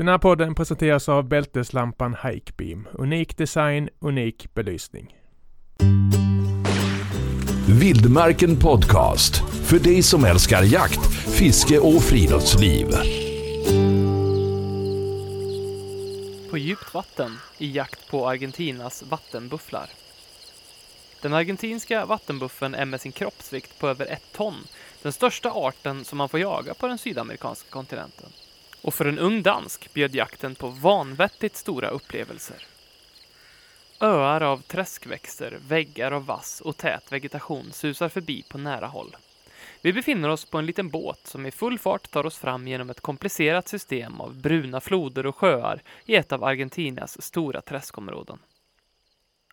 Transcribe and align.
Den 0.00 0.08
här 0.08 0.18
podden 0.18 0.54
presenteras 0.54 1.08
av 1.08 1.28
bälteslampan 1.28 2.16
Hikebeam. 2.24 2.88
Unik 2.92 3.36
design, 3.36 3.88
unik 3.98 4.54
belysning. 4.54 5.16
Vildmarken 7.80 8.56
Podcast. 8.56 9.36
För 9.64 9.78
dig 9.78 10.02
som 10.02 10.24
älskar 10.24 10.62
jakt, 10.62 11.06
fiske 11.38 11.78
och 11.78 12.02
friluftsliv. 12.02 12.86
På 16.50 16.58
djupt 16.58 16.94
vatten 16.94 17.38
i 17.58 17.72
jakt 17.72 18.10
på 18.10 18.28
Argentinas 18.28 19.02
vattenbufflar. 19.02 19.90
Den 21.22 21.34
argentinska 21.34 22.06
vattenbuffeln 22.06 22.74
är 22.74 22.84
med 22.84 23.00
sin 23.00 23.12
kroppsvikt 23.12 23.78
på 23.78 23.88
över 23.88 24.06
ett 24.06 24.32
ton 24.32 24.54
den 25.02 25.12
största 25.12 25.50
arten 25.50 26.04
som 26.04 26.18
man 26.18 26.28
får 26.28 26.40
jaga 26.40 26.74
på 26.74 26.86
den 26.86 26.98
sydamerikanska 26.98 27.70
kontinenten. 27.70 28.28
Och 28.82 28.94
för 28.94 29.04
en 29.04 29.18
ung 29.18 29.42
dansk 29.42 29.94
bjöd 29.94 30.14
jakten 30.14 30.54
på 30.54 30.68
vanvettigt 30.68 31.56
stora 31.56 31.88
upplevelser. 31.88 32.66
Öar 34.00 34.40
av 34.40 34.62
träskväxter, 34.62 35.58
väggar 35.68 36.12
av 36.12 36.26
vass 36.26 36.60
och 36.60 36.76
tät 36.76 37.12
vegetation 37.12 37.72
susar 37.72 38.08
förbi 38.08 38.44
på 38.48 38.58
nära 38.58 38.86
håll. 38.86 39.16
Vi 39.82 39.92
befinner 39.92 40.28
oss 40.28 40.44
på 40.44 40.58
en 40.58 40.66
liten 40.66 40.88
båt 40.88 41.20
som 41.24 41.46
i 41.46 41.50
full 41.50 41.78
fart 41.78 42.10
tar 42.10 42.26
oss 42.26 42.38
fram 42.38 42.68
genom 42.68 42.90
ett 42.90 43.00
komplicerat 43.00 43.68
system 43.68 44.20
av 44.20 44.36
bruna 44.36 44.80
floder 44.80 45.26
och 45.26 45.36
sjöar 45.36 45.82
i 46.06 46.14
ett 46.14 46.32
av 46.32 46.44
Argentinas 46.44 47.22
stora 47.22 47.60
träskområden. 47.60 48.38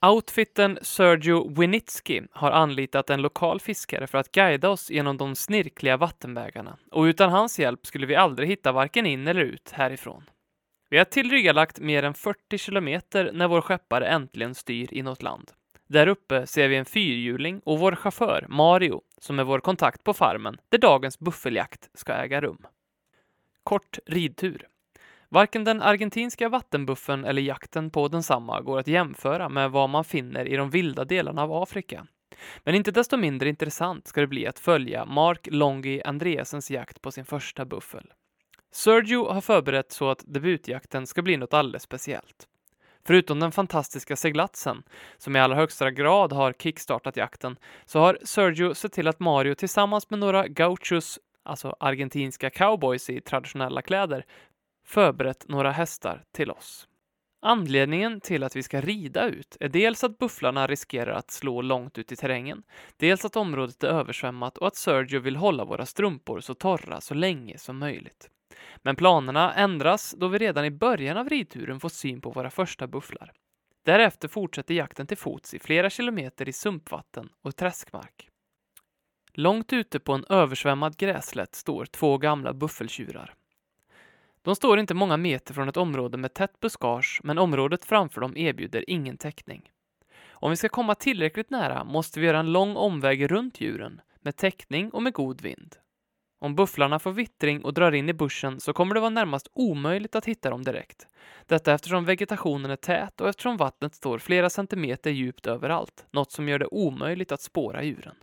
Outfitten 0.01 0.79
Sergio 0.81 1.53
Winitsky 1.59 2.21
har 2.31 2.51
anlitat 2.51 3.09
en 3.09 3.21
lokal 3.21 3.59
fiskare 3.59 4.07
för 4.07 4.17
att 4.17 4.31
guida 4.31 4.69
oss 4.69 4.89
genom 4.89 5.17
de 5.17 5.35
snirkliga 5.35 5.97
vattenvägarna 5.97 6.77
och 6.91 7.03
utan 7.03 7.29
hans 7.29 7.59
hjälp 7.59 7.85
skulle 7.85 8.05
vi 8.05 8.15
aldrig 8.15 8.49
hitta 8.49 8.71
varken 8.71 9.05
in 9.05 9.27
eller 9.27 9.41
ut 9.41 9.71
härifrån. 9.71 10.23
Vi 10.89 10.97
har 10.97 11.05
tillryggalagt 11.05 11.79
mer 11.79 12.03
än 12.03 12.13
40 12.13 12.57
kilometer 12.57 13.31
när 13.33 13.47
vår 13.47 13.61
skeppare 13.61 14.07
äntligen 14.07 14.55
styr 14.55 14.93
inåt 14.93 15.21
land. 15.21 15.51
Där 15.87 16.07
uppe 16.07 16.47
ser 16.47 16.67
vi 16.67 16.75
en 16.75 16.85
fyrhjuling 16.85 17.61
och 17.65 17.79
vår 17.79 17.95
chaufför 17.95 18.45
Mario, 18.49 19.01
som 19.17 19.39
är 19.39 19.43
vår 19.43 19.59
kontakt 19.59 20.03
på 20.03 20.13
farmen 20.13 20.57
där 20.69 20.77
dagens 20.77 21.19
buffeljakt 21.19 21.89
ska 21.93 22.13
äga 22.13 22.41
rum. 22.41 22.67
Kort 23.63 23.99
ridtur. 24.05 24.67
Varken 25.29 25.63
den 25.63 25.81
argentinska 25.81 26.49
vattenbuffen 26.49 27.25
eller 27.25 27.41
jakten 27.41 27.89
på 27.89 28.07
densamma 28.07 28.61
går 28.61 28.79
att 28.79 28.87
jämföra 28.87 29.49
med 29.49 29.71
vad 29.71 29.89
man 29.89 30.03
finner 30.03 30.45
i 30.45 30.55
de 30.55 30.69
vilda 30.69 31.05
delarna 31.05 31.43
av 31.43 31.53
Afrika. 31.53 32.07
Men 32.63 32.75
inte 32.75 32.91
desto 32.91 33.17
mindre 33.17 33.49
intressant 33.49 34.07
ska 34.07 34.21
det 34.21 34.27
bli 34.27 34.47
att 34.47 34.59
följa 34.59 35.05
Mark 35.05 35.47
Longi 35.51 36.01
Andreasens 36.05 36.71
jakt 36.71 37.01
på 37.01 37.11
sin 37.11 37.25
första 37.25 37.65
buffel. 37.65 38.13
Sergio 38.71 39.29
har 39.29 39.41
förberett 39.41 39.91
så 39.91 40.09
att 40.09 40.23
debutjakten 40.25 41.07
ska 41.07 41.21
bli 41.21 41.37
något 41.37 41.53
alldeles 41.53 41.83
speciellt. 41.83 42.47
Förutom 43.07 43.39
den 43.39 43.51
fantastiska 43.51 44.15
seglatsen, 44.15 44.83
som 45.17 45.35
i 45.35 45.39
allra 45.39 45.55
högsta 45.55 45.91
grad 45.91 46.33
har 46.33 46.53
kickstartat 46.53 47.17
jakten, 47.17 47.57
så 47.85 47.99
har 47.99 48.17
Sergio 48.23 48.73
sett 48.73 48.93
till 48.93 49.07
att 49.07 49.19
Mario 49.19 49.55
tillsammans 49.55 50.09
med 50.09 50.19
några 50.19 50.47
gauchos, 50.47 51.19
alltså 51.43 51.75
argentinska 51.79 52.49
cowboys 52.49 53.09
i 53.09 53.21
traditionella 53.21 53.81
kläder, 53.81 54.25
förberett 54.87 55.47
några 55.47 55.71
hästar 55.71 56.23
till 56.31 56.51
oss. 56.51 56.87
Anledningen 57.41 58.21
till 58.21 58.43
att 58.43 58.55
vi 58.55 58.63
ska 58.63 58.81
rida 58.81 59.27
ut 59.27 59.57
är 59.59 59.69
dels 59.69 60.03
att 60.03 60.17
bufflarna 60.17 60.67
riskerar 60.67 61.11
att 61.11 61.31
slå 61.31 61.61
långt 61.61 61.97
ut 61.97 62.11
i 62.11 62.15
terrängen, 62.15 62.63
dels 62.97 63.25
att 63.25 63.35
området 63.35 63.83
är 63.83 63.87
översvämmat 63.87 64.57
och 64.57 64.67
att 64.67 64.75
Sergio 64.75 65.19
vill 65.19 65.35
hålla 65.35 65.65
våra 65.65 65.85
strumpor 65.85 66.39
så 66.39 66.53
torra 66.53 67.01
så 67.01 67.13
länge 67.13 67.57
som 67.57 67.77
möjligt. 67.77 68.29
Men 68.83 68.95
planerna 68.95 69.53
ändras 69.53 70.15
då 70.17 70.27
vi 70.27 70.37
redan 70.37 70.65
i 70.65 70.71
början 70.71 71.17
av 71.17 71.29
ridturen 71.29 71.79
får 71.79 71.89
syn 71.89 72.21
på 72.21 72.29
våra 72.29 72.49
första 72.49 72.87
bufflar. 72.87 73.31
Därefter 73.85 74.27
fortsätter 74.27 74.73
jakten 74.73 75.07
till 75.07 75.17
fots 75.17 75.53
i 75.53 75.59
flera 75.59 75.89
kilometer 75.89 76.49
i 76.49 76.53
sumpvatten 76.53 77.29
och 77.41 77.55
träskmark. 77.55 78.29
Långt 79.33 79.73
ute 79.73 79.99
på 79.99 80.13
en 80.13 80.25
översvämmad 80.29 80.97
gräslätt 80.97 81.55
står 81.55 81.85
två 81.85 82.17
gamla 82.17 82.53
buffeltjurar. 82.53 83.36
De 84.47 84.55
står 84.55 84.79
inte 84.79 84.93
många 84.93 85.17
meter 85.17 85.53
från 85.53 85.69
ett 85.69 85.77
område 85.77 86.17
med 86.17 86.33
tätt 86.33 86.59
buskage, 86.59 87.21
men 87.23 87.37
området 87.37 87.85
framför 87.85 88.21
dem 88.21 88.37
erbjuder 88.37 88.89
ingen 88.89 89.17
täckning. 89.17 89.69
Om 90.29 90.49
vi 90.49 90.55
ska 90.55 90.69
komma 90.69 90.95
tillräckligt 90.95 91.49
nära 91.49 91.83
måste 91.83 92.19
vi 92.19 92.25
göra 92.25 92.39
en 92.39 92.51
lång 92.51 92.75
omväg 92.75 93.31
runt 93.31 93.61
djuren, 93.61 94.01
med 94.21 94.35
täckning 94.35 94.89
och 94.89 95.03
med 95.03 95.13
god 95.13 95.41
vind. 95.41 95.75
Om 96.39 96.55
bufflarna 96.55 96.99
får 96.99 97.11
vittring 97.11 97.63
och 97.63 97.73
drar 97.73 97.91
in 97.91 98.09
i 98.09 98.13
buschen 98.13 98.59
så 98.59 98.73
kommer 98.73 98.93
det 98.95 98.99
vara 98.99 99.09
närmast 99.09 99.47
omöjligt 99.53 100.15
att 100.15 100.25
hitta 100.25 100.49
dem 100.49 100.63
direkt. 100.63 101.07
Detta 101.45 101.73
eftersom 101.73 102.05
vegetationen 102.05 102.71
är 102.71 102.75
tät 102.75 103.21
och 103.21 103.29
eftersom 103.29 103.57
vattnet 103.57 103.95
står 103.95 104.19
flera 104.19 104.49
centimeter 104.49 105.11
djupt 105.11 105.47
överallt, 105.47 106.05
något 106.11 106.31
som 106.31 106.49
gör 106.49 106.59
det 106.59 106.67
omöjligt 106.67 107.31
att 107.31 107.41
spåra 107.41 107.83
djuren. 107.83 108.15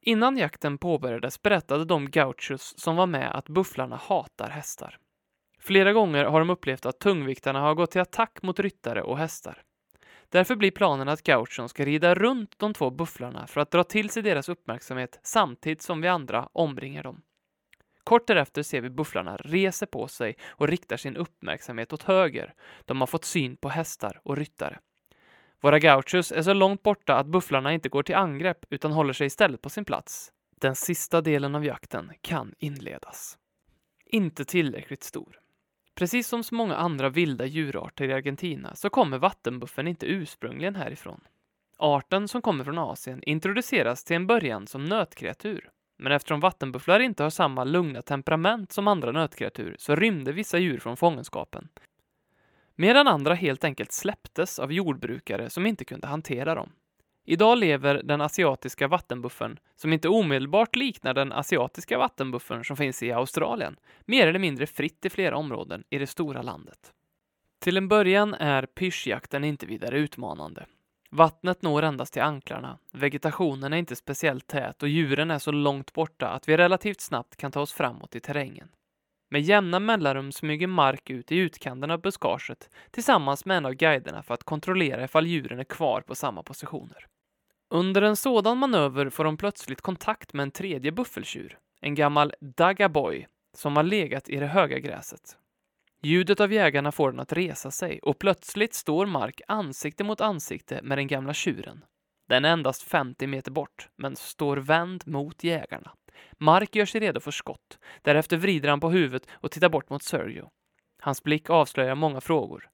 Innan 0.00 0.36
jakten 0.36 0.78
påbörjades 0.78 1.42
berättade 1.42 1.84
de 1.84 2.10
gauchos 2.10 2.74
som 2.78 2.96
var 2.96 3.06
med 3.06 3.36
att 3.36 3.48
bufflarna 3.48 3.96
hatar 3.96 4.48
hästar. 4.48 4.98
Flera 5.66 5.92
gånger 5.92 6.24
har 6.24 6.38
de 6.38 6.50
upplevt 6.50 6.86
att 6.86 6.98
tungviktarna 6.98 7.60
har 7.60 7.74
gått 7.74 7.90
till 7.90 8.00
attack 8.00 8.42
mot 8.42 8.60
ryttare 8.60 9.02
och 9.02 9.18
hästar. 9.18 9.62
Därför 10.28 10.56
blir 10.56 10.70
planen 10.70 11.08
att 11.08 11.22
gauchon 11.22 11.68
ska 11.68 11.84
rida 11.84 12.14
runt 12.14 12.58
de 12.58 12.74
två 12.74 12.90
bufflarna 12.90 13.46
för 13.46 13.60
att 13.60 13.70
dra 13.70 13.84
till 13.84 14.10
sig 14.10 14.22
deras 14.22 14.48
uppmärksamhet 14.48 15.20
samtidigt 15.22 15.82
som 15.82 16.00
vi 16.00 16.08
andra 16.08 16.48
omringar 16.52 17.02
dem. 17.02 17.22
Kort 18.04 18.26
därefter 18.26 18.62
ser 18.62 18.80
vi 18.80 18.90
bufflarna 18.90 19.36
reser 19.36 19.86
på 19.86 20.08
sig 20.08 20.36
och 20.48 20.68
riktar 20.68 20.96
sin 20.96 21.16
uppmärksamhet 21.16 21.92
åt 21.92 22.02
höger. 22.02 22.54
De 22.84 23.00
har 23.00 23.06
fått 23.06 23.24
syn 23.24 23.56
på 23.56 23.68
hästar 23.68 24.20
och 24.22 24.36
ryttare. 24.36 24.78
Våra 25.60 25.78
gauchos 25.78 26.32
är 26.32 26.42
så 26.42 26.52
långt 26.52 26.82
borta 26.82 27.16
att 27.16 27.26
bufflarna 27.26 27.72
inte 27.72 27.88
går 27.88 28.02
till 28.02 28.14
angrepp 28.14 28.64
utan 28.70 28.92
håller 28.92 29.12
sig 29.12 29.26
istället 29.26 29.62
på 29.62 29.70
sin 29.70 29.84
plats. 29.84 30.32
Den 30.60 30.74
sista 30.74 31.20
delen 31.20 31.54
av 31.54 31.64
jakten 31.64 32.12
kan 32.20 32.54
inledas. 32.58 33.38
Inte 34.04 34.44
tillräckligt 34.44 35.02
stor. 35.02 35.40
Precis 35.98 36.28
som 36.28 36.44
så 36.44 36.54
många 36.54 36.76
andra 36.76 37.08
vilda 37.08 37.46
djurarter 37.46 38.08
i 38.08 38.12
Argentina 38.12 38.74
så 38.74 38.90
kommer 38.90 39.18
vattenbuffen 39.18 39.88
inte 39.88 40.06
ursprungligen 40.06 40.74
härifrån. 40.74 41.20
Arten 41.78 42.28
som 42.28 42.42
kommer 42.42 42.64
från 42.64 42.78
Asien 42.78 43.22
introduceras 43.22 44.04
till 44.04 44.16
en 44.16 44.26
början 44.26 44.66
som 44.66 44.84
nötkreatur. 44.84 45.70
Men 45.98 46.12
eftersom 46.12 46.40
vattenbufflar 46.40 47.00
inte 47.00 47.22
har 47.22 47.30
samma 47.30 47.64
lugna 47.64 48.02
temperament 48.02 48.72
som 48.72 48.88
andra 48.88 49.12
nötkreatur 49.12 49.76
så 49.78 49.94
rymde 49.94 50.32
vissa 50.32 50.58
djur 50.58 50.78
från 50.78 50.96
fångenskapen. 50.96 51.68
Medan 52.74 53.08
andra 53.08 53.34
helt 53.34 53.64
enkelt 53.64 53.92
släpptes 53.92 54.58
av 54.58 54.72
jordbrukare 54.72 55.50
som 55.50 55.66
inte 55.66 55.84
kunde 55.84 56.06
hantera 56.06 56.54
dem. 56.54 56.72
Idag 57.28 57.58
lever 57.58 58.02
den 58.04 58.20
asiatiska 58.20 58.88
vattenbuffen, 58.88 59.58
som 59.76 59.92
inte 59.92 60.08
omedelbart 60.08 60.76
liknar 60.76 61.14
den 61.14 61.32
asiatiska 61.32 61.98
vattenbuffen 61.98 62.64
som 62.64 62.76
finns 62.76 63.02
i 63.02 63.12
Australien, 63.12 63.76
mer 64.04 64.26
eller 64.26 64.38
mindre 64.38 64.66
fritt 64.66 65.04
i 65.04 65.10
flera 65.10 65.36
områden 65.36 65.84
i 65.90 65.98
det 65.98 66.06
stora 66.06 66.42
landet. 66.42 66.92
Till 67.58 67.76
en 67.76 67.88
början 67.88 68.34
är 68.34 68.66
pyrschjakten 68.66 69.44
inte 69.44 69.66
vidare 69.66 69.98
utmanande. 69.98 70.66
Vattnet 71.10 71.62
når 71.62 71.82
endast 71.82 72.12
till 72.12 72.22
anklarna, 72.22 72.78
vegetationen 72.92 73.72
är 73.72 73.76
inte 73.76 73.96
speciellt 73.96 74.46
tät 74.46 74.82
och 74.82 74.88
djuren 74.88 75.30
är 75.30 75.38
så 75.38 75.52
långt 75.52 75.92
borta 75.92 76.28
att 76.28 76.48
vi 76.48 76.56
relativt 76.56 77.00
snabbt 77.00 77.36
kan 77.36 77.52
ta 77.52 77.60
oss 77.60 77.72
framåt 77.72 78.16
i 78.16 78.20
terrängen. 78.20 78.68
Med 79.30 79.42
jämna 79.42 79.80
mellanrum 79.80 80.32
smyger 80.32 80.66
Mark 80.66 81.10
ut 81.10 81.32
i 81.32 81.36
utkanten 81.36 81.90
av 81.90 82.00
buskaget 82.00 82.70
tillsammans 82.90 83.44
med 83.44 83.56
en 83.56 83.66
av 83.66 83.72
guiderna 83.72 84.22
för 84.22 84.34
att 84.34 84.44
kontrollera 84.44 85.04
ifall 85.04 85.26
djuren 85.26 85.58
är 85.58 85.64
kvar 85.64 86.00
på 86.00 86.14
samma 86.14 86.42
positioner. 86.42 87.06
Under 87.70 88.02
en 88.02 88.16
sådan 88.16 88.58
manöver 88.58 89.10
får 89.10 89.24
de 89.24 89.36
plötsligt 89.36 89.80
kontakt 89.80 90.32
med 90.32 90.42
en 90.42 90.50
tredje 90.50 90.92
buffeltjur, 90.92 91.58
en 91.80 91.94
gammal 91.94 92.34
dagaboy, 92.40 93.26
som 93.56 93.76
har 93.76 93.82
legat 93.82 94.28
i 94.28 94.36
det 94.36 94.46
höga 94.46 94.78
gräset. 94.78 95.36
Ljudet 96.02 96.40
av 96.40 96.52
jägarna 96.52 96.92
får 96.92 97.10
den 97.10 97.20
att 97.20 97.32
resa 97.32 97.70
sig 97.70 98.00
och 98.02 98.18
plötsligt 98.18 98.74
står 98.74 99.06
Mark 99.06 99.40
ansikte 99.48 100.04
mot 100.04 100.20
ansikte 100.20 100.80
med 100.82 100.98
den 100.98 101.06
gamla 101.06 101.34
tjuren. 101.34 101.84
Den 102.28 102.44
är 102.44 102.52
endast 102.52 102.82
50 102.82 103.26
meter 103.26 103.50
bort, 103.50 103.88
men 103.96 104.16
står 104.16 104.56
vänd 104.56 105.02
mot 105.06 105.44
jägarna. 105.44 105.92
Mark 106.32 106.76
gör 106.76 106.86
sig 106.86 107.00
redo 107.00 107.20
för 107.20 107.30
skott. 107.30 107.78
Därefter 108.02 108.36
vrider 108.36 108.68
han 108.68 108.80
på 108.80 108.90
huvudet 108.90 109.28
och 109.32 109.50
tittar 109.50 109.68
bort 109.68 109.90
mot 109.90 110.02
Sergio. 110.02 110.50
Hans 111.02 111.22
blick 111.22 111.50
avslöjar 111.50 111.94
många 111.94 112.20
frågor. 112.20 112.68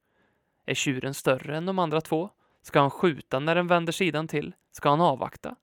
Är 0.67 0.75
tjuren 0.75 1.15
större 1.15 1.57
än 1.57 1.67
de 1.67 1.79
andra 1.79 2.01
två? 2.01 2.31
Ska 2.63 2.81
han 2.81 2.91
skjuta 2.91 3.39
när 3.39 3.55
den 3.55 3.67
vänder 3.67 3.93
sidan 3.93 4.29
till? 4.29 4.55
Ska 4.73 4.91
han 4.91 5.01
avvakta? 5.01 5.57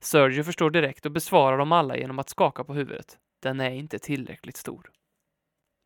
Sergio 0.00 0.44
förstår 0.44 0.70
direkt 0.70 1.06
och 1.06 1.12
besvarar 1.12 1.58
dem 1.58 1.72
alla 1.72 1.96
genom 1.96 2.18
att 2.18 2.28
skaka 2.28 2.64
på 2.64 2.74
huvudet. 2.74 3.18
Den 3.42 3.60
är 3.60 3.70
inte 3.70 3.98
tillräckligt 3.98 4.56
stor. 4.56 4.90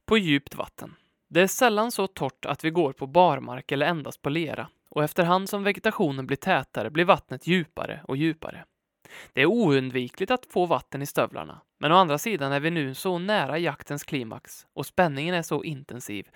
På 0.06 0.18
djupt 0.18 0.54
vatten. 0.54 0.94
Det 1.28 1.40
är 1.40 1.46
sällan 1.46 1.92
så 1.92 2.06
torrt 2.06 2.46
att 2.46 2.64
vi 2.64 2.70
går 2.70 2.92
på 2.92 3.06
barmark 3.06 3.72
eller 3.72 3.86
endast 3.86 4.22
på 4.22 4.30
lera 4.30 4.68
och 4.88 5.04
efterhand 5.04 5.48
som 5.48 5.64
vegetationen 5.64 6.26
blir 6.26 6.36
tätare 6.36 6.90
blir 6.90 7.04
vattnet 7.04 7.46
djupare 7.46 8.00
och 8.04 8.16
djupare. 8.16 8.64
Det 9.32 9.42
är 9.42 9.46
oundvikligt 9.46 10.30
att 10.30 10.46
få 10.46 10.66
vatten 10.66 11.02
i 11.02 11.06
stövlarna, 11.06 11.60
men 11.78 11.92
å 11.92 11.94
andra 11.94 12.18
sidan 12.18 12.52
är 12.52 12.60
vi 12.60 12.70
nu 12.70 12.94
så 12.94 13.18
nära 13.18 13.58
jaktens 13.58 14.04
klimax 14.04 14.66
och 14.72 14.86
spänningen 14.86 15.34
är 15.34 15.42
så 15.42 15.64
intensiv 15.64 16.28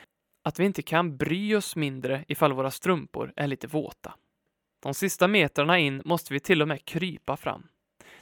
att 0.42 0.58
vi 0.58 0.64
inte 0.64 0.82
kan 0.82 1.16
bry 1.16 1.54
oss 1.54 1.76
mindre 1.76 2.24
ifall 2.28 2.52
våra 2.52 2.70
strumpor 2.70 3.32
är 3.36 3.46
lite 3.46 3.66
våta. 3.66 4.14
De 4.80 4.94
sista 4.94 5.28
metrarna 5.28 5.78
in 5.78 6.02
måste 6.04 6.32
vi 6.32 6.40
till 6.40 6.62
och 6.62 6.68
med 6.68 6.84
krypa 6.84 7.36
fram. 7.36 7.66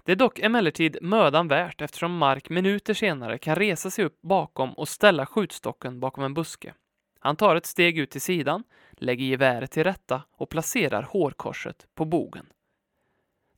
Det 0.04 0.12
är 0.12 0.16
dock 0.16 0.38
emellertid 0.38 0.98
mödan 1.02 1.48
värt 1.48 1.80
eftersom 1.80 2.16
Mark 2.16 2.48
minuter 2.48 2.94
senare 2.94 3.38
kan 3.38 3.56
resa 3.56 3.90
sig 3.90 4.04
upp 4.04 4.20
bakom 4.22 4.72
och 4.72 4.88
ställa 4.88 5.26
skjutstocken 5.26 6.00
bakom 6.00 6.24
en 6.24 6.34
buske. 6.34 6.74
Han 7.20 7.36
tar 7.36 7.56
ett 7.56 7.66
steg 7.66 7.98
ut 7.98 8.10
till 8.10 8.20
sidan, 8.20 8.64
lägger 8.92 9.24
geväret 9.24 9.70
till 9.70 9.84
rätta 9.84 10.22
och 10.32 10.48
placerar 10.48 11.02
hårkorset 11.02 11.86
på 11.94 12.04
bogen. 12.04 12.46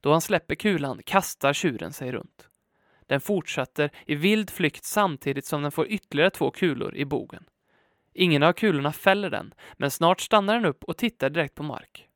Då 0.00 0.12
han 0.12 0.20
släpper 0.20 0.54
kulan 0.54 1.00
kastar 1.04 1.52
tjuren 1.52 1.92
sig 1.92 2.12
runt. 2.12 2.48
Den 3.06 3.20
fortsätter 3.20 3.90
i 4.06 4.14
vild 4.14 4.50
flykt 4.50 4.84
samtidigt 4.84 5.46
som 5.46 5.62
den 5.62 5.72
får 5.72 5.86
ytterligare 5.86 6.30
två 6.30 6.50
kulor 6.50 6.94
i 6.94 7.04
bogen. 7.04 7.44
Ingen 8.12 8.42
av 8.42 8.52
kulorna 8.52 8.92
fäller 8.92 9.30
den, 9.30 9.54
men 9.76 9.90
snart 9.90 10.20
stannar 10.20 10.54
den 10.54 10.64
upp 10.64 10.84
och 10.84 10.96
tittar 10.96 11.30
direkt 11.30 11.54
på 11.54 11.62
Mark. 11.62 12.09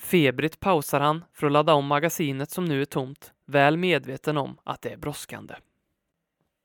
Febrigt 0.00 0.60
pausar 0.60 1.00
han 1.00 1.24
för 1.32 1.46
att 1.46 1.52
ladda 1.52 1.74
om 1.74 1.86
magasinet 1.86 2.50
som 2.50 2.64
nu 2.64 2.80
är 2.80 2.84
tomt, 2.84 3.32
väl 3.46 3.76
medveten 3.76 4.36
om 4.36 4.58
att 4.64 4.82
det 4.82 4.90
är 4.90 4.96
brådskande. 4.96 5.54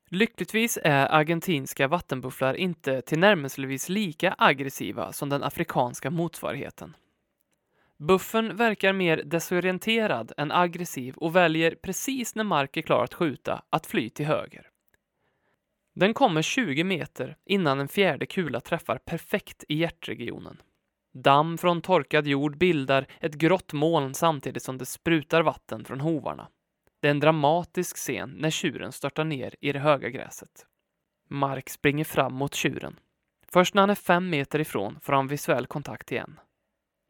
Lyckligtvis 0.09 0.79
är 0.83 1.07
argentinska 1.13 1.87
vattenbufflar 1.87 2.53
inte 2.53 3.01
tillnärmelsevis 3.01 3.89
lika 3.89 4.35
aggressiva 4.37 5.11
som 5.11 5.29
den 5.29 5.43
afrikanska 5.43 6.09
motsvarigheten. 6.09 6.95
Buffen 7.97 8.55
verkar 8.55 8.93
mer 8.93 9.23
desorienterad 9.25 10.31
än 10.37 10.51
aggressiv 10.51 11.15
och 11.17 11.35
väljer 11.35 11.75
precis 11.75 12.35
när 12.35 12.43
Mark 12.43 12.77
är 12.77 12.81
klar 12.81 13.03
att 13.03 13.13
skjuta 13.13 13.63
att 13.69 13.85
fly 13.85 14.09
till 14.09 14.25
höger. 14.25 14.69
Den 15.93 16.13
kommer 16.13 16.41
20 16.41 16.83
meter 16.83 17.37
innan 17.45 17.79
en 17.79 17.87
fjärde 17.87 18.25
kula 18.25 18.59
träffar 18.59 18.97
perfekt 18.97 19.63
i 19.67 19.75
hjärtregionen. 19.77 20.57
Damm 21.17 21.57
från 21.57 21.81
torkad 21.81 22.27
jord 22.27 22.57
bildar 22.57 23.07
ett 23.19 23.33
grått 23.33 23.73
moln 23.73 24.13
samtidigt 24.13 24.63
som 24.63 24.77
det 24.77 24.85
sprutar 24.85 25.41
vatten 25.41 25.85
från 25.85 25.99
hovarna. 25.99 26.47
Det 27.01 27.07
är 27.07 27.11
en 27.11 27.19
dramatisk 27.19 27.97
scen 27.97 28.29
när 28.29 28.49
tjuren 28.49 28.91
störtar 28.91 29.23
ner 29.23 29.55
i 29.61 29.71
det 29.71 29.79
höga 29.79 30.09
gräset. 30.09 30.65
Mark 31.29 31.69
springer 31.69 32.03
fram 32.03 32.33
mot 32.33 32.55
tjuren. 32.55 32.99
Först 33.47 33.73
när 33.73 33.81
han 33.81 33.89
är 33.89 33.95
fem 33.95 34.29
meter 34.29 34.59
ifrån 34.59 34.99
får 35.01 35.13
han 35.13 35.27
visuell 35.27 35.67
kontakt 35.67 36.11
igen. 36.11 36.39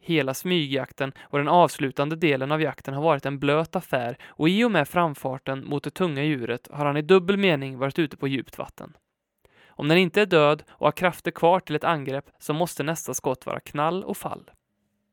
Hela 0.02 0.34
smygjakten 0.34 1.12
och 1.20 1.38
den 1.38 1.48
avslutande 1.48 2.16
delen 2.16 2.52
av 2.52 2.62
jakten 2.62 2.94
har 2.94 3.02
varit 3.02 3.26
en 3.26 3.40
blöt 3.40 3.76
affär 3.76 4.18
och 4.28 4.50
i 4.50 4.64
och 4.64 4.72
med 4.72 4.88
framfarten 4.88 5.66
mot 5.66 5.84
det 5.84 5.92
tunga 5.92 6.24
djuret 6.24 6.68
har 6.72 6.86
han 6.86 6.98
i 6.98 7.02
dubbel 7.02 7.38
mening 7.38 7.78
varit 7.78 8.00
ute 8.00 8.18
på 8.18 8.28
djupt 8.28 8.58
vatten. 8.58 8.94
Om 9.76 9.88
den 9.88 9.98
inte 9.98 10.22
är 10.22 10.26
död 10.26 10.64
och 10.70 10.88
har 10.88 10.92
krafter 10.92 11.32
kvar 11.32 11.60
till 11.60 11.76
ett 11.76 11.84
angrepp 11.84 12.26
så 12.40 12.54
måste 12.54 12.84
nästa 12.84 13.14
skott 13.14 13.46
vara 13.46 13.60
knall 13.60 14.04
och 14.04 14.18
fall. 14.18 14.52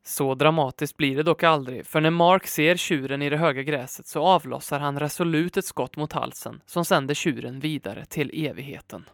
Så 0.04 0.34
dramatiskt 0.34 0.96
blir 0.96 1.16
det 1.16 1.22
dock 1.22 1.42
aldrig, 1.42 1.86
för 1.86 2.00
när 2.00 2.10
Mark 2.10 2.46
ser 2.46 2.76
tjuren 2.76 3.22
i 3.22 3.30
det 3.30 3.36
höga 3.36 3.62
gräset 3.62 4.06
så 4.06 4.22
avlossar 4.22 4.80
han 4.80 5.00
resolut 5.00 5.56
ett 5.56 5.64
skott 5.64 5.96
mot 5.96 6.12
halsen 6.12 6.60
som 6.66 6.84
sänder 6.84 7.14
tjuren 7.14 7.60
vidare 7.60 8.04
till 8.04 8.46
evigheten. 8.46 9.04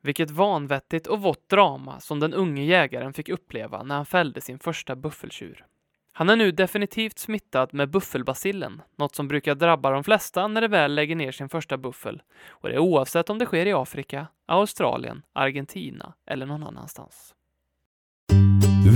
Vilket 0.00 0.30
vanvettigt 0.30 1.06
och 1.06 1.22
vått 1.22 1.48
drama 1.48 2.00
som 2.00 2.20
den 2.20 2.34
unge 2.34 2.64
jägaren 2.64 3.12
fick 3.12 3.28
uppleva 3.28 3.82
när 3.82 3.94
han 3.94 4.06
fällde 4.06 4.40
sin 4.40 4.58
första 4.58 4.96
buffeltjur. 4.96 5.66
Han 6.14 6.30
är 6.30 6.36
nu 6.36 6.52
definitivt 6.52 7.18
smittad 7.18 7.74
med 7.74 7.90
buffelbacillen, 7.90 8.82
något 8.98 9.14
som 9.14 9.28
brukar 9.28 9.54
drabba 9.54 9.90
de 9.90 10.04
flesta 10.04 10.48
när 10.48 10.60
de 10.60 10.68
väl 10.68 10.94
lägger 10.94 11.16
ner 11.16 11.32
sin 11.32 11.48
första 11.48 11.76
buffel. 11.76 12.22
Och 12.48 12.68
det 12.68 12.74
är 12.74 12.78
oavsett 12.78 13.30
om 13.30 13.38
det 13.38 13.46
sker 13.46 13.66
i 13.66 13.72
Afrika, 13.72 14.26
Australien, 14.46 15.22
Argentina 15.32 16.14
eller 16.26 16.46
någon 16.46 16.62
annanstans. 16.62 17.34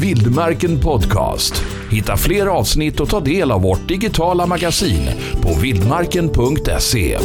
Vildmarken 0.01 0.81
Podcast. 0.81 1.65
Hitta 1.91 2.17
fler 2.17 2.47
avsnitt 2.47 3.01
och 3.01 3.09
ta 3.09 3.21
del 3.21 3.51
av 3.51 3.63
vårt 3.63 3.89
digitala 3.89 4.47
magasin 4.47 5.03
på 5.43 5.61
vildmarken.se. 5.63 7.19